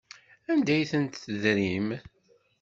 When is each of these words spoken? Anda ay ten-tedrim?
Anda 0.51 0.71
ay 0.75 0.85
ten-tedrim? 0.91 1.87